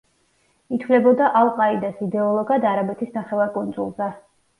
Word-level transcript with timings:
ითვლებოდა 0.77 1.27
ალ-ყაიდას 1.41 1.99
იდეოლოგად 2.05 2.65
არაბეთის 2.71 3.13
ნახევარკუნძულზე. 3.19 4.09